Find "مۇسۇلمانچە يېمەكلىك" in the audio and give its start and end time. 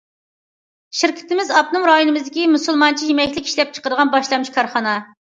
2.53-3.51